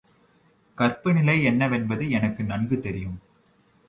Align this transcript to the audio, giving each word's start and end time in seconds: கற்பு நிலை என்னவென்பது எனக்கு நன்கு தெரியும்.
கற்பு 0.77 1.13
நிலை 1.13 1.43
என்னவென்பது 1.43 2.09
எனக்கு 2.09 2.43
நன்கு 2.43 2.79
தெரியும். 2.79 3.19